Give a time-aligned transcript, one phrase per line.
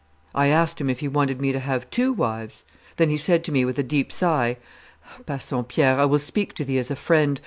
[0.33, 2.63] I asked him if he wanted me to have two wives.
[2.97, 4.57] Then he said to me with a deep sigh,
[5.27, 7.39] 'Bassompierre, I will speak to thee as a friend.